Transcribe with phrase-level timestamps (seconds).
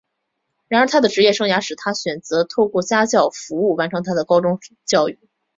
[0.67, 5.19] 然而他的职业生涯使他选择透过家教服务完成他的高中教育。